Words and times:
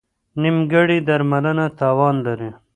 نیمګړې 0.41 0.97
درملنه 1.07 1.65
تاوان 1.79 2.15
لري. 2.25 2.49